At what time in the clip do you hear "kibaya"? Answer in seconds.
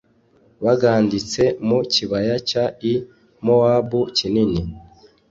1.93-2.35